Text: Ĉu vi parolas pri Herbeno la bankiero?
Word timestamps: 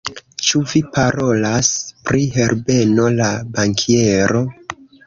Ĉu 0.45 0.61
vi 0.71 0.81
parolas 0.95 1.69
pri 2.09 2.25
Herbeno 2.39 3.09
la 3.21 3.31
bankiero? 3.59 4.47